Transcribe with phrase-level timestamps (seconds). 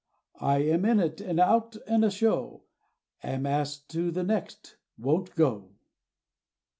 [0.39, 1.21] I am in it!
[1.21, 2.63] and out, and a show!
[3.21, 5.75] Am asked to the next, won't go!